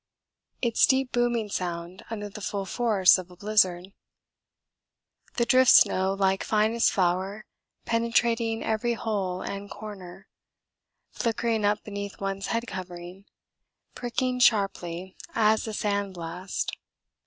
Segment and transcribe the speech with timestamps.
[0.63, 3.89] Its deep booming sound under the full force of a blizzard.
[5.35, 7.45] The drift snow like finest flour
[7.85, 10.27] penetrating every hole and corner
[11.11, 13.25] flickering up beneath one's head covering,
[13.93, 16.75] pricking sharply as a sand blast.